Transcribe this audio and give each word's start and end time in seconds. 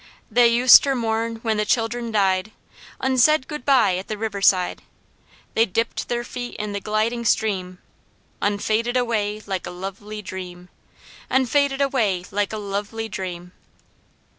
"They 0.31 0.49
uster 0.59 0.95
mourn 0.95 1.35
when 1.43 1.57
the 1.57 1.63
childurn 1.63 2.11
died, 2.11 2.53
Un 3.01 3.19
said 3.19 3.47
goo 3.47 3.59
bye 3.59 3.97
at 3.97 4.07
the 4.07 4.17
river 4.17 4.41
side, 4.41 4.81
They 5.53 5.67
dipped 5.67 6.05
ther 6.05 6.23
feet 6.23 6.55
in 6.55 6.71
the 6.71 6.81
glidin' 6.81 7.23
stream, 7.23 7.77
Un 8.41 8.57
faded 8.57 8.97
away, 8.97 9.43
like 9.45 9.67
a 9.67 9.69
loveli 9.69 10.23
dream, 10.23 10.69
Un 11.29 11.45
faded 11.45 11.81
away 11.81 12.25
like 12.31 12.51
a 12.51 12.55
loveli 12.57 13.11
dream." 13.11 13.51